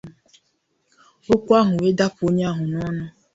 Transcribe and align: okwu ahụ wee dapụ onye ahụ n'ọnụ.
okwu 1.33 1.51
ahụ 1.59 1.73
wee 1.81 1.97
dapụ 1.99 2.23
onye 2.29 2.43
ahụ 2.51 2.63
n'ọnụ. 2.71 3.03